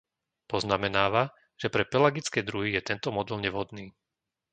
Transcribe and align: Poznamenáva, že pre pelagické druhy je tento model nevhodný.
Poznamenáva, 0.51 1.23
že 1.61 1.67
pre 1.75 1.83
pelagické 1.93 2.39
druhy 2.49 2.69
je 2.75 2.81
tento 2.89 3.09
model 3.17 3.37
nevhodný. 3.45 3.85